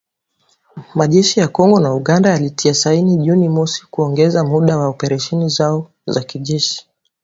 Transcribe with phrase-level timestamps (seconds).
[0.95, 6.21] majeshi ya Kongo na Uganda yalitia saini Juni mosi kuongeza muda wa operesheni zao za
[6.21, 6.87] kijeshi